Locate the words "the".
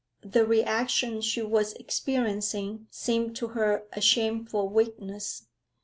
0.23-0.47